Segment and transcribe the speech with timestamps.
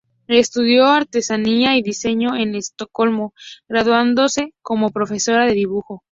[0.25, 3.35] Estudió artesanía y diseño en Estocolmo,
[3.69, 5.99] graduándose como profesora de dibujo.